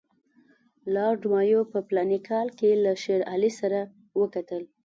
لارډ 0.93 1.21
مایو 1.31 1.61
په 1.71 1.79
فلاني 1.87 2.19
کال 2.29 2.47
کې 2.59 2.69
له 2.83 2.91
شېر 3.03 3.21
علي 3.33 3.51
سره 3.59 3.79
وکتل. 4.19 4.63